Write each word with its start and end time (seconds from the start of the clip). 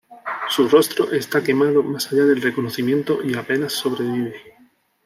Su 0.49 0.67
rostro 0.67 1.11
está 1.11 1.43
quemado 1.43 1.83
más 1.83 2.11
allá 2.11 2.23
del 2.25 2.41
reconocimiento, 2.41 3.21
y 3.23 3.35
apenas 3.35 3.73
sobrevive. 3.73 4.33